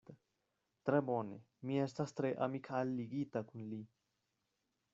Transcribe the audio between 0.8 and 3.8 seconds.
Tre bone; mi estas tre amikalligita kun